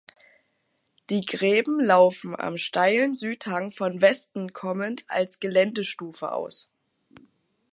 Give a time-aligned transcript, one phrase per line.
[1.11, 6.71] Die Gräben laufen am steilen Südhang von Westen kommend als Geländestufe aus.